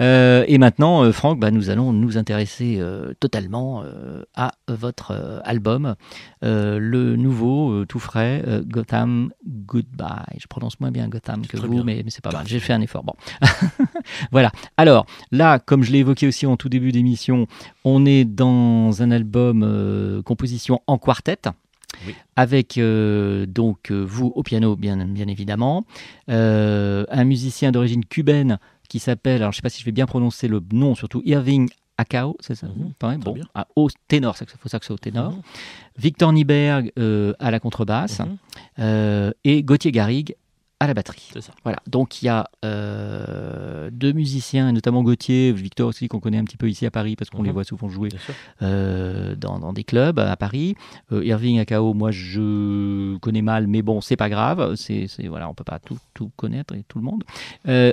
[0.00, 2.82] Euh, et maintenant, Franck, bah, nous allons nous intéresser
[3.20, 3.84] totalement
[4.34, 5.94] à votre album,
[6.42, 10.36] le nouveau, tout frais, Gotham Goodbye.
[10.38, 11.84] Je prononce moins bien Gotham que vous, bien.
[11.84, 12.44] mais, mais c'est pas mal.
[12.44, 13.04] J'ai fait un effort.
[13.04, 13.14] Bon,
[14.32, 14.50] voilà.
[14.76, 17.46] Alors là, comme je l'ai évoqué aussi en tout début d'émission,
[17.84, 21.38] on est dans un album composition en quartet.
[22.06, 22.14] Oui.
[22.36, 25.84] Avec euh, donc euh, vous au piano, bien, bien évidemment,
[26.30, 28.58] euh, un musicien d'origine cubaine
[28.88, 31.22] qui s'appelle, alors je ne sais pas si je vais bien prononcer le nom, surtout
[31.24, 32.66] Irving Akao, c'est ça
[32.98, 35.32] pareil très Bon, à haut ténor, saxo, saxo ténor.
[35.32, 35.42] Mhm.
[35.98, 38.36] Victor Nieberg euh, à la contrebasse Mhm.
[38.78, 40.34] euh, et Gauthier Garrigue
[40.82, 41.28] à la batterie.
[41.38, 41.52] Ça.
[41.62, 46.44] Voilà, donc il y a euh, deux musiciens, notamment Gauthier, Victor aussi, qu'on connaît un
[46.44, 47.44] petit peu ici à Paris parce qu'on Mhm.
[47.46, 48.08] les voit souvent jouer
[48.62, 50.74] euh, dans, dans des clubs à Paris.
[51.12, 54.74] Euh, Irving Akao, moi je connais mal, mais bon, c'est pas grave.
[54.76, 57.24] C'est, voilà, on peut pas tout, tout connaître et tout le monde.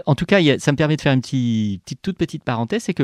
[0.06, 2.84] En tout cas, a- ça me permet de faire une petite, petite- toute petite parenthèse,
[2.84, 3.04] c'est que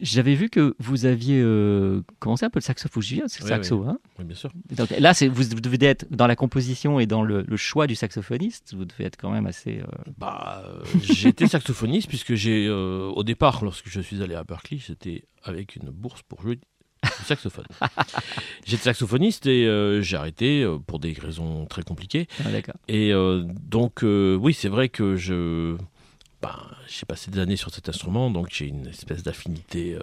[0.00, 3.84] j'avais vu que vous aviez euh, commencé un peu le saxophone, c'est le Oui, saxo,
[3.86, 4.50] hein Oui, bien sûr.
[4.76, 8.74] donc là, vous devez être dans la composition et dans le, le choix du saxophoniste.
[8.76, 9.78] Vous devez être quand même assez.
[9.80, 9.86] euh,
[10.18, 14.80] Bah, euh, été saxophoniste puisque j'ai, euh, au départ, lorsque je suis allé à Berkeley,
[14.84, 16.62] j'étais avec une bourse pour jouer du
[17.24, 17.64] saxophone.
[18.66, 22.26] J'étais saxophoniste et euh, j'ai arrêté euh, pour des raisons très compliquées.
[22.44, 22.74] ah, d'accord.
[22.88, 25.76] Et euh, donc, oui, c'est vrai que je,
[26.42, 26.56] ben,
[26.88, 30.00] j'ai passé des années sur cet instrument, donc j'ai une espèce d'affinité euh,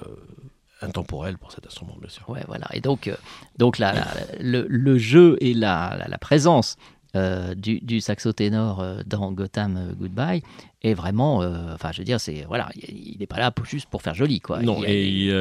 [0.82, 2.30] intemporelle pour cet instrument, bien sûr.
[2.30, 2.68] Ouais, voilà.
[2.74, 3.16] Et donc, euh,
[3.58, 4.06] donc la- la-
[4.40, 6.76] le, le jeu et la, la- présence
[7.16, 10.44] euh, du, du saxo ténor euh, dans Gotham Goodbye
[10.84, 11.38] est vraiment.
[11.74, 14.40] Enfin, je veux dire, c'est voilà, il n'est pas là pour- juste pour faire joli,
[14.42, 14.62] quoi.
[14.62, 15.32] Non, a- et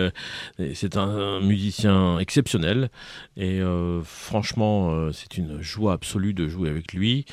[0.75, 2.89] c'est un, un musicien exceptionnel.
[3.37, 3.61] Et
[4.05, 7.27] franchement, c'est une joie absolue de jouer avec lui.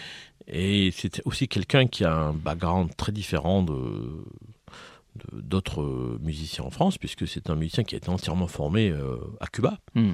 [0.47, 4.23] Et c'est aussi quelqu'un qui a un background très différent de
[5.31, 9.47] d'autres musiciens en France, puisque c'est un musicien qui a été entièrement formé euh, à
[9.47, 10.13] Cuba, Hmm.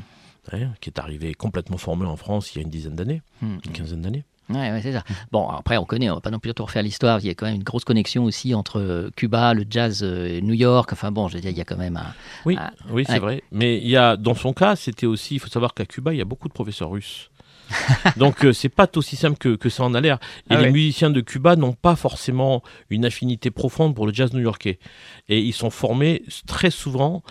[0.51, 3.57] hein, qui est arrivé complètement formé en France il y a une dizaine d'années, Hmm.
[3.65, 4.25] une quinzaine d'années.
[4.49, 5.03] Ouais, ouais, c'est ça.
[5.31, 7.19] Bon, après, on connaît, on va pas non plus tout refaire l'histoire.
[7.19, 10.25] Il y a quand même une grosse connexion aussi entre euh, Cuba, le jazz euh,
[10.27, 10.91] et New York.
[10.91, 12.13] Enfin bon, je veux dire, il y a quand même un.
[12.47, 12.57] Oui,
[12.89, 13.43] oui, c'est vrai.
[13.51, 16.17] Mais il y a, dans son cas, c'était aussi, il faut savoir qu'à Cuba, il
[16.17, 17.29] y a beaucoup de professeurs russes.
[18.17, 20.19] Donc euh, c'est pas aussi simple que, que ça en a l'air.
[20.49, 20.71] Et Ah les ouais.
[20.71, 24.79] musiciens de Cuba n'ont pas forcément une affinité profonde pour le jazz new-yorkais.
[25.27, 27.23] Et ils sont formés très souvent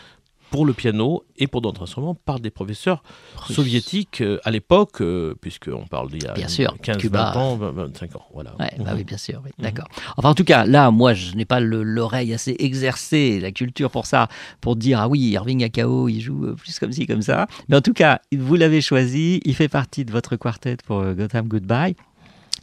[0.50, 3.02] pour le piano et pour d'autres instruments par des professeurs
[3.36, 3.56] Russe.
[3.56, 7.32] soviétiques euh, à l'époque, euh, puisqu'on parle d'il y a Bien sûr, 15, Cuba.
[7.34, 8.24] 20 ans, 20, 25 ans.
[8.32, 8.54] Voilà.
[8.58, 8.96] Ouais, bah Mhm.
[8.98, 9.86] oui, bien sûr, oui, d'accord.
[10.16, 13.90] Enfin, en tout cas, là, moi, je n'ai pas le- l'oreille assez exercée, la culture
[13.90, 14.28] pour ça,
[14.60, 17.46] pour dire, ah oui, Irving Akao, il joue euh, plus comme ci, comme ça.
[17.68, 21.14] Mais en tout cas, vous l'avez choisi, il fait partie de votre quartet pour euh,
[21.14, 21.94] Gotham Goodbye.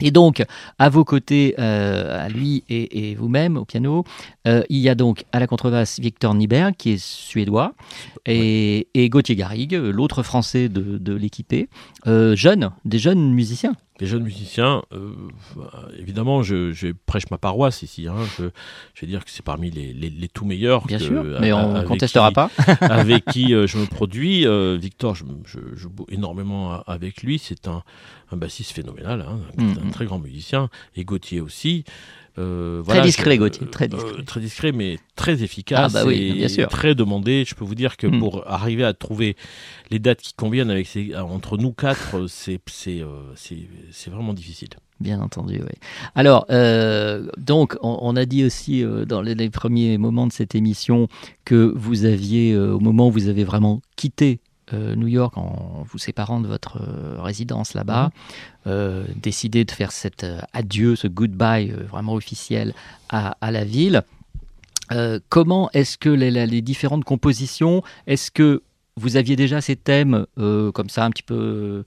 [0.02, 0.44] Et donc,
[0.80, 4.04] à vos côtés, euh, à lui et, et vous-même au piano,
[4.48, 7.74] euh, il y a donc à la contrebasse Victor Nieberg, qui est suédois,
[8.26, 11.70] et, et Gauthier Garrigue, l'autre français de, de l'équipé,
[12.08, 13.76] euh, jeunes, des jeunes musiciens.
[14.02, 15.14] Les jeunes musiciens, euh,
[15.98, 18.08] évidemment, je, je prêche ma paroisse ici.
[18.08, 18.16] hein.
[18.38, 18.46] Je,
[18.94, 20.86] je vais dire que c'est parmi les, les- les tout meilleurs.
[20.86, 22.50] Bien que- sûr, mais a- on ne contestera qui- pas.
[22.82, 24.46] avec qui euh, je me produis.
[24.46, 27.40] Euh, Victor, je, je joue énormément avec lui.
[27.40, 27.84] C'est un,
[28.32, 29.78] un bassiste phénoménal, hein, un, Mhm.
[29.88, 30.70] un très grand musicien.
[30.98, 31.86] Et Gauthier aussi.
[32.38, 34.24] Euh, Très discret, Gauthier, très euh, discret.
[34.26, 35.94] très discret, mais très efficace.
[35.96, 36.68] Ah bah oui, et bien sûr.
[36.68, 37.46] Très demandé.
[37.48, 38.20] Je peux vous dire que Mhm.
[38.20, 39.36] pour arriver à trouver
[39.92, 42.60] les dates qui conviennent avec ces, entre nous quatre, euh, c'est
[43.02, 43.34] euh,
[44.08, 44.70] vraiment difficile.
[45.02, 45.78] Bien entendu, oui.
[46.16, 50.32] Alors, euh, donc, on, on a dit aussi euh, dans les, les premiers moments de
[50.32, 51.10] cette émission
[51.44, 54.40] que vous aviez, euh, au moment où vous avez vraiment quitté
[54.74, 58.12] euh, New York en vous séparant de votre euh, résidence là-bas,
[58.68, 62.74] euh, décidé de faire cet euh, adieu, ce goodbye vraiment officiel
[63.10, 64.02] à, à la ville.
[65.30, 68.62] Comment est-ce que les, les différentes compositions, est-ce que
[68.98, 71.84] vous aviez déjà ces thèmes comme ça un petit peu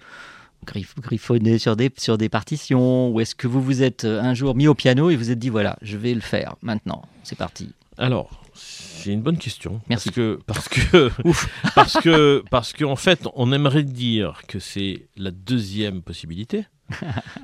[0.66, 4.56] griff- griffonnés sur des, sur des partitions Ou est-ce que vous vous êtes un jour
[4.56, 7.70] mis au piano et vous êtes dit voilà, je vais le faire maintenant, c'est parti?
[7.98, 9.80] Alors, c'est une bonne question.
[9.88, 10.10] Merci.
[10.10, 11.10] Parce que, parce que,
[11.74, 16.66] parce que, parce qu'en fait, on aimerait dire que c'est la deuxième possibilité.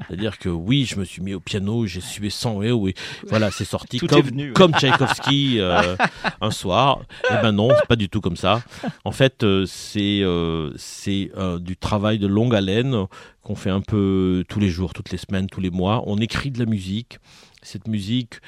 [0.09, 2.94] C'est-à-dire que oui, je me suis mis au piano, j'ai sué 100 et oui,
[3.29, 4.53] voilà, c'est sorti Tout comme, venu, ouais.
[4.55, 5.96] comme Tchaïkovski euh,
[6.40, 7.03] un soir.
[7.31, 8.62] Eh ben non, c'est pas du tout comme ça.
[9.05, 13.07] En fait, euh, c'est euh, c'est du travail de longue haleine
[13.42, 16.03] qu'on fait un peu tous les jours, toutes les semaines, tous les mois.
[16.07, 17.18] On écrit de la musique.
[17.61, 18.40] Cette musique,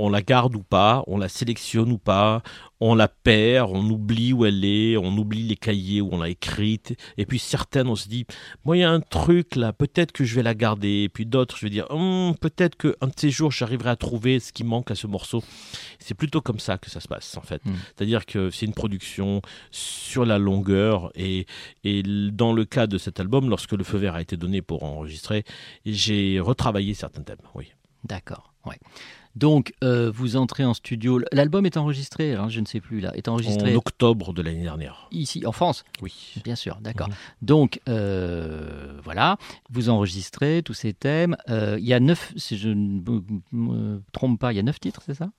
[0.00, 2.42] on la garde ou pas, on la sélectionne ou pas,
[2.80, 6.30] on la perd, on oublie où elle est, on oublie les cahiers où on l'a
[6.30, 6.96] écrite.
[7.18, 8.26] Et puis certaines, on se dit,
[8.64, 11.02] moi, il y a un truc là, peut-être que je vais la garder.
[11.02, 14.40] Et puis d'autres, je vais dire, Hum, peut-être qu'un de ces jours, j'arriverai à trouver
[14.40, 15.42] ce qui manque à ce morceau.
[15.98, 17.64] C'est plutôt comme ça que ça se passe, en fait.
[17.64, 17.72] Mm.
[17.96, 21.10] C'est-à-dire que c'est une production sur la longueur.
[21.14, 21.46] Et,
[21.84, 24.84] et dans le cas de cet album, lorsque le feu vert a été donné pour
[24.84, 25.44] enregistrer,
[25.84, 27.72] j'ai retravaillé certains thèmes, oui.
[28.04, 28.78] D'accord, ouais.
[29.36, 31.20] Donc, euh, vous entrez en studio.
[31.32, 34.62] L'album est enregistré, hein, je ne sais plus là, est enregistré En octobre de l'année
[34.62, 35.06] dernière.
[35.12, 35.84] ici, en France?
[36.02, 36.34] Oui.
[36.44, 37.08] Bien sûr, d'accord.
[37.08, 37.14] Mhm.
[37.42, 39.36] Donc, euh, voilà,
[39.70, 41.36] vous enregistrez tous ces thèmes.
[41.48, 43.00] Euh, Il y a neuf, si je ne
[43.52, 45.30] me- trompe pas, il y a neuf titres, c'est ça?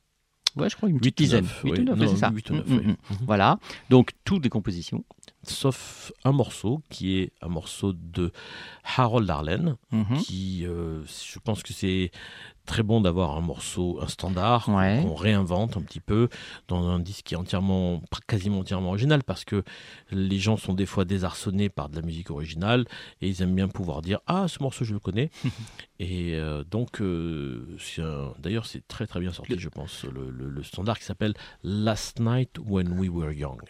[0.57, 1.43] Ouais, je crois une petite Huit ou dizaine.
[1.43, 1.79] neuf, Huit oui.
[1.79, 2.29] ou neuf, Non, c'est ça?
[2.29, 2.85] ou Mm, oui.
[2.87, 2.95] mm, mm.
[3.25, 3.57] Voilà,
[3.89, 5.05] donc toutes des compositions.
[5.43, 8.31] Sauf un morceau qui est un morceau de
[8.97, 10.17] Harold Arlen, Mhm.
[10.17, 12.11] qui, je pense que c'est
[12.65, 14.99] très bon d'avoir un morceau, un standard Ouais.
[15.03, 16.29] qu'on réinvente un petit peu
[16.67, 19.63] dans un disque qui est entièrement, quasiment entièrement original, parce que
[20.11, 22.85] les gens sont des fois désarçonnés par de la musique originale
[23.21, 25.31] et ils aiment bien pouvoir dire ah ce morceau je le connais
[25.99, 30.49] et euh, donc euh, un- d'ailleurs c'est très très bien sorti je pense le, le-
[30.49, 33.61] le standard qui s'appelle Last Night When We Were Young.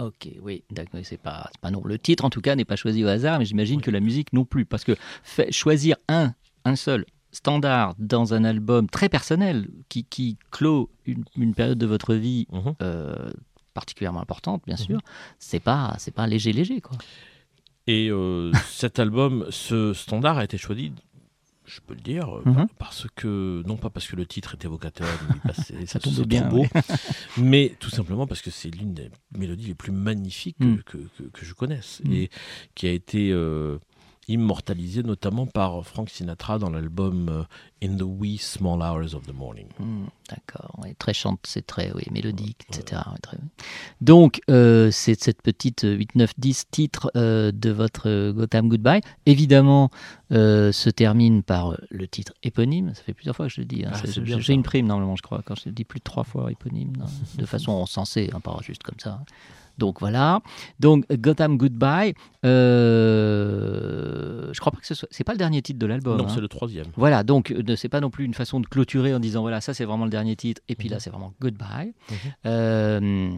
[0.00, 1.82] Ok, oui, d'accord, c'est pas, pas non.
[1.84, 4.32] Le titre, en tout cas, n'est pas choisi au hasard, mais j'imagine que la musique
[4.32, 9.68] non plus, parce que fait- choisir un, un seul standard dans un album très personnel
[9.88, 12.74] qui, qui clôt une, une période de votre vie Mhm.
[12.82, 13.30] euh,
[13.74, 14.98] particulièrement importante, bien sûr,
[15.38, 16.96] c'est pas, c'est pas léger, léger, quoi.
[17.86, 20.92] Et euh, cet album, ce standard a été choisi,
[21.64, 22.54] je peux le dire, euh, Mhm.
[22.54, 25.06] par- parce que, non pas parce que le titre est évocateur,
[25.86, 26.66] Ça tombe bien, beau,
[27.36, 30.82] mais tout simplement parce que c'est l'une des mélodies les plus magnifiques que, Mm.
[30.84, 32.12] que, que- que je connaisse Mm.
[32.12, 32.30] et
[32.74, 33.78] qui a été euh,
[34.28, 37.42] immortalisée notamment par Frank Sinatra dans l'album euh,
[37.82, 39.66] In the Wee Small Hours of the Morning.
[39.78, 43.00] Hmm, D'accord, oui, très chante, c'est très oui, mélodique, etc.
[43.22, 43.38] très-
[44.00, 49.00] Donc, euh, c'est cette petite 8, 9, 10 titres euh, de votre Gotham Goodbye.
[49.26, 49.90] Évidemment,
[50.32, 52.92] euh, se termine par le titre éponyme.
[52.94, 53.84] Ça fait plusieurs fois que je le dis.
[53.84, 53.92] hein.
[53.94, 56.50] Ah, J'ai une prime normalement, je crois, quand je le dis plus de trois fois
[56.52, 57.06] éponyme, non,
[57.38, 59.20] de façon sensée, hein, pas juste comme ça.
[59.78, 60.40] Donc voilà.
[60.80, 62.14] Donc Gotham Goodbye.
[63.18, 65.08] Euh, je crois pas que ce soit.
[65.10, 66.18] C'est pas le dernier titre de l'album.
[66.18, 66.28] non, hein.
[66.34, 66.86] c'est le troisième.
[66.96, 69.74] Voilà, donc ne- c'est pas non plus une façon de clôturer en disant voilà, ça
[69.74, 71.00] c'est vraiment le dernier titre, et puis là Mhm.
[71.00, 71.92] c'est vraiment goodbye.
[72.10, 72.16] Mhm.
[72.46, 73.30] Euh,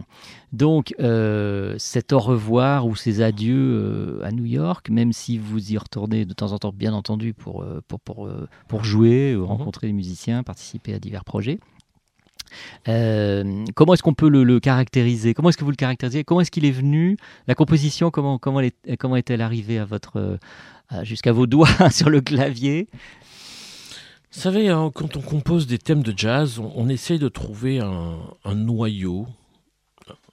[0.53, 5.71] donc euh, cet au revoir ou ces adieux euh, à New York, même si vous
[5.73, 8.29] y retournez de temps en temps, bien entendu, pour, euh, pour, pour,
[8.67, 11.59] pour jouer, euh, rencontrer des musiciens, participer à divers projets.
[12.87, 15.33] Euh, comment est-ce qu'on peut le, le caractériser?
[15.33, 16.23] Comment est-ce que vous le caractérisez?
[16.23, 17.17] Comment est-ce qu'il est venu?
[17.47, 20.17] La composition, comment, comment, est- comment est-elle arrivée à votre,
[20.91, 22.87] euh, jusqu'à vos doigts sur le clavier?
[24.33, 27.79] Vous savez, hein, quand on compose des thèmes de jazz, on, on essaye de trouver
[27.79, 29.27] un, un noyau,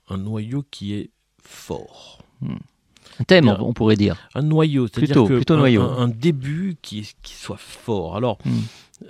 [0.08, 1.10] un noyau qui est
[1.42, 2.22] fort.
[3.20, 4.16] Un thème, on, pourrait dire.
[4.36, 5.82] Un noyau, c'est-à-dire Plutôt- plutôt un, noyau.
[5.82, 8.16] un- un début qui soit fort.
[8.16, 8.60] Alors, Hmm.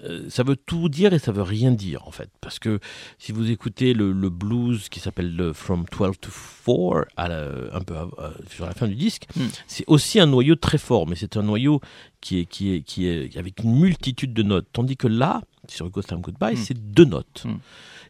[0.04, 2.78] Euh, ça veut tout dire et ça veut rien dire en fait, parce que
[3.18, 6.30] si vous écoutez le, le blues qui s'appelle le From 12 to
[6.66, 9.46] 4, à la- un peu euh, sur la fin du disque, Hmm.
[9.66, 11.80] c'est aussi un noyau très fort, mais c'est un noyau
[12.20, 15.88] qui est, qui est, qui est avec une multitude de notes, tandis que là, sur
[15.90, 16.62] Gotham Goodbye, Hmm.
[16.64, 17.44] c'est deux notes.
[17.46, 17.56] Hmm.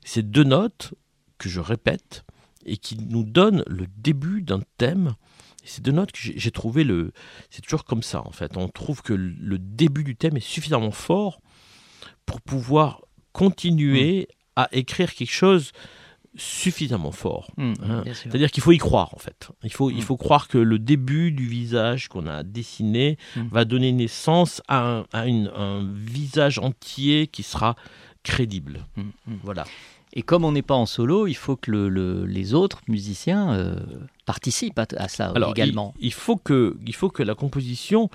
[0.04, 0.94] C'est deux notes
[1.38, 2.24] que je répète
[2.66, 5.14] et qui nous donnent le début d'un thème.
[5.64, 7.12] Et ces deux notes que j'ai trouvé le,
[7.50, 8.56] c'est toujours comme ça en fait.
[8.56, 11.40] On trouve que le début du thème est suffisamment fort
[12.28, 13.00] pour pouvoir
[13.32, 15.72] continuer à écrire quelque chose
[16.36, 17.50] suffisamment fort.
[17.56, 18.04] Hmm, Hein.
[18.12, 19.48] C'est-à-dire qu'il faut y croire en fait.
[19.64, 19.94] Il faut, Mm.
[19.96, 23.48] il faut croire que le début du visage qu'on a dessiné Mm.
[23.50, 27.74] va donner naissance à, un, à une- un visage entier qui sera
[28.22, 28.84] crédible.
[29.42, 29.64] Voilà.
[30.12, 33.52] Et comme on n'est pas en solo, il faut que le- le- les autres musiciens
[33.54, 33.74] euh,
[34.26, 35.94] participent à, à ça Alors, également.
[35.98, 38.10] Il, il faut que, il faut que la composition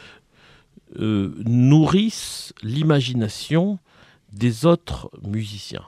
[1.00, 3.80] euh, nourrisse l'imagination
[4.34, 5.86] des autres musiciens.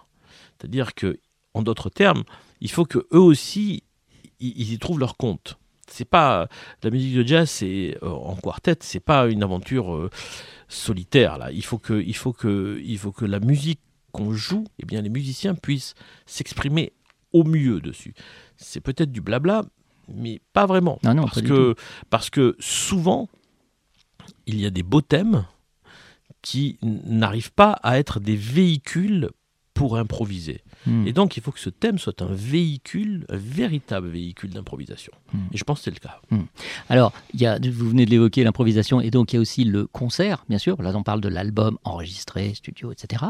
[0.58, 1.20] C'est-à-dire que,
[1.54, 2.24] en d'autres termes,
[2.62, 3.84] il faut que eux aussi,
[4.40, 5.58] ils, y trouvent leur compte.
[5.88, 6.48] C'est pas
[6.84, 10.10] la musique de jazz, c'est euh, en quartet, c'est pas une aventure euh,
[10.68, 11.52] solitaire là.
[11.52, 13.80] Il faut que, il faut que, il faut que la musique
[14.12, 15.94] qu'on joue, eh bien les musiciens puissent
[16.26, 16.94] s'exprimer
[17.34, 18.16] au mieux dessus.
[18.58, 19.64] C'est peut-être du blabla,
[20.08, 20.98] mais pas vraiment.
[21.04, 21.76] Non, non, parce pas que
[22.10, 23.30] parce que souvent
[24.48, 25.46] il y a des beaux thèmes
[26.46, 29.32] qui n'arrivent pas à être des véhicules
[29.74, 30.62] pour improviser.
[31.06, 35.12] Et donc, il faut que ce thème soit un véhicule, un véritable véhicule d'improvisation.
[35.34, 35.38] Hmm.
[35.54, 36.20] Et je pense que c'est le cas.
[36.90, 39.64] Alors, il y a, vous venez de l'évoquer, l'improvisation, et donc il y a aussi
[39.64, 40.82] le concert, bien sûr.
[40.82, 43.24] Là, on parle de l'album enregistré, studio, etc.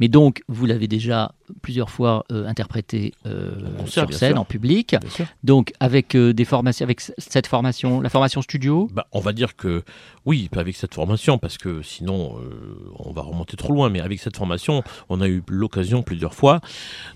[0.00, 4.96] Mais donc, vous l'avez déjà plusieurs fois euh, interprété euh, concert, sur scène, en public.
[5.44, 8.88] Donc, avec euh, des formations, avec cette formation, la formation studio?
[8.92, 9.82] Bah, on va dire que
[10.24, 14.20] oui, avec cette formation, parce que sinon euh, on va remonter trop loin, mais avec
[14.20, 16.60] cette formation, on a eu l'occasion plusieurs fois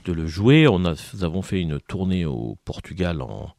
[0.05, 0.68] de le jouer.
[0.68, 3.51] On a, nous avons fait une tournée au Portugal en,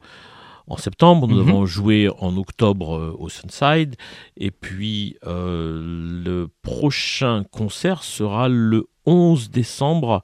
[0.67, 1.49] en septembre, nous Mhm.
[1.49, 3.95] avons joué en octobre euh, au Sunside,
[4.35, 5.79] et puis euh,
[6.23, 10.21] le prochain concert sera le 11 décembre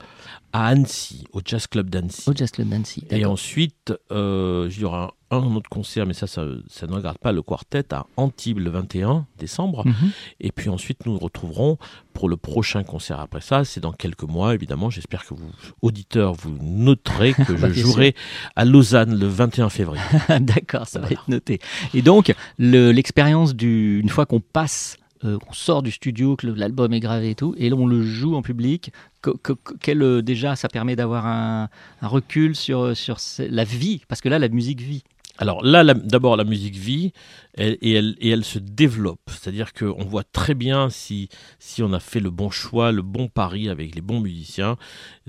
[0.53, 2.29] à Annecy, au Jazz Club d'Annecy.
[2.29, 3.03] Au Jazz Club Nancy.
[3.09, 6.93] Et ensuite, euh, il y aura un, un autre concert, mais ça, ça, ça ne
[6.93, 9.85] regarde pas le quartet à Antibes le 21 décembre.
[9.87, 10.11] Mhm.
[10.41, 11.79] Et puis ensuite, nous nous retrouverons
[12.13, 13.63] pour le prochain concert après ça.
[13.65, 14.91] C'est dans quelques mois, évidemment.
[14.91, 15.49] J'espère que vous,
[15.81, 18.15] auditeurs, vous noterez que je Bah, bien jouerai
[18.55, 20.03] à Lausanne le 21 février.
[20.39, 21.59] D'accord, ça va être noté.
[21.95, 26.47] Et donc, le- l'expérience du, une fois qu'on passe, euh, on sort du studio, que
[26.47, 28.91] l'album est gravé et tout, et là, on le joue en public.
[29.21, 31.69] que- que- que- quel, euh, déjà, ça permet d'avoir un,
[32.01, 35.03] un recul sur, sur ce- la vie, parce que là, la musique vit.
[35.37, 37.13] Alors là, d'abord, la musique vit
[37.55, 39.21] elle- et, elle, et elle se développe.
[39.29, 43.29] C'est-à-dire qu'on voit très bien si, si on a fait le bon choix, le bon
[43.29, 44.75] pari avec les bons musiciens.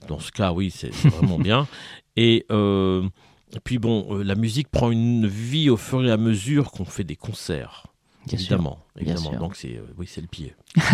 [0.08, 1.66] Dans ce cas, oui, c'est vraiment bien.
[2.16, 3.02] Et euh,
[3.64, 7.04] puis bon, euh, la musique prend une vie au fur et à mesure qu'on fait
[7.04, 7.86] des concerts.
[8.26, 8.52] Bien sûr.
[8.54, 9.30] évidemment, Bien évidemment.
[9.30, 9.38] sûr.
[9.38, 10.54] Donc c'est euh, oui, c'est le pied.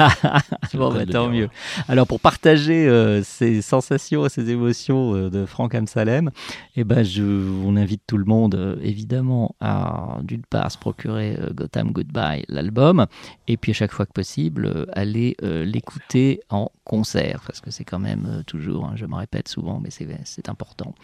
[0.74, 1.48] Bon, bah, tant mieux.
[1.88, 6.30] Alors, pour partager euh, ces sensations et ces émotions euh, de Franck Amsalem,
[6.76, 7.22] eh ben, je,
[7.64, 13.06] on invite tout le monde, euh, évidemment, à, d'une part, se procurer Gotham Goodbye, l'album,
[13.48, 17.98] et puis à chaque fois que possible, aller l'écouter en concert, parce que c'est quand
[17.98, 20.94] même toujours, hein, je me répète souvent, mais c'est, c'est important,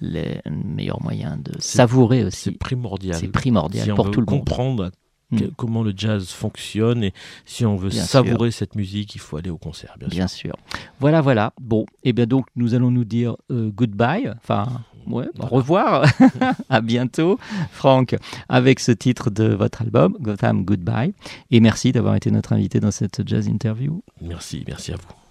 [0.00, 2.50] le meilleur moyen de C'est- savourer C'est aussi.
[2.52, 3.16] primordial.
[3.16, 4.40] C'est primordial si on pour veut tout le monde.
[4.40, 4.90] comprendre
[5.30, 5.38] Mm.
[5.40, 7.12] que- comment le jazz fonctionne et
[7.44, 10.16] si on veut Bien savourer cette musique, il faut aller au concert, bien sûr.
[10.16, 10.56] Bien sûr.
[11.00, 11.52] Voilà, voilà.
[11.60, 14.30] Bon, et bien donc nous allons nous dire euh, goodbye.
[14.36, 14.66] Enfin,
[15.06, 16.04] ouais, au revoir.
[16.70, 17.38] à bientôt,
[17.72, 18.16] Franck,
[18.48, 21.12] avec ce titre de votre album, Gotham Goodbye.
[21.50, 24.02] Et merci d'avoir été notre invité dans cette jazz interview.
[24.20, 25.25] Merci, merci à vous.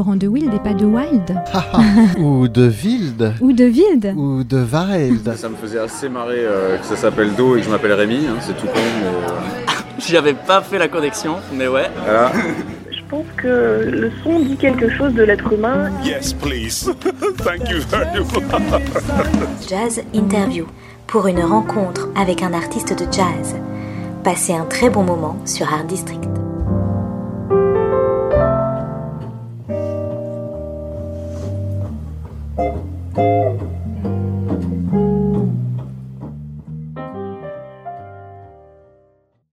[0.00, 1.36] Laurent de Wild et pas de Wild
[2.18, 6.78] Ou de Wild Ou de Wild Ou de Wild Ça me faisait assez marrer euh,
[6.78, 9.72] que ça s'appelle Do et que je m'appelle Rémi, hein, c'est tout con, mais euh,
[9.98, 11.90] J'avais pas fait la connexion, mais ouais.
[12.02, 12.32] voilà.
[12.90, 15.90] Je pense que le son dit quelque chose de l'être humain.
[16.02, 16.90] Yes, please.
[17.44, 19.68] Thank you very much.
[19.68, 20.64] Jazz Interview
[21.08, 23.54] pour une rencontre avec un artiste de jazz.
[24.24, 26.39] Passez un très bon moment sur Art District.